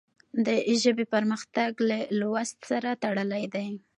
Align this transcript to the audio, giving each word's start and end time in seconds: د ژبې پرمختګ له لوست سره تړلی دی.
د 0.45 0.47
ژبې 0.83 1.05
پرمختګ 1.13 1.71
له 1.89 1.99
لوست 2.19 2.57
سره 2.69 2.89
تړلی 3.03 3.43
دی. 3.53 3.69